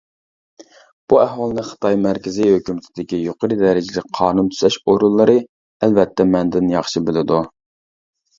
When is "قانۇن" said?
4.21-4.49